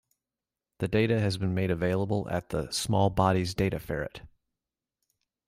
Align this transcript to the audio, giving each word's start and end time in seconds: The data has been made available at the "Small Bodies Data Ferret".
The 0.79 0.87
data 0.87 1.19
has 1.19 1.37
been 1.37 1.53
made 1.53 1.69
available 1.69 2.27
at 2.31 2.49
the 2.49 2.71
"Small 2.71 3.11
Bodies 3.11 3.53
Data 3.53 3.77
Ferret". 3.79 4.21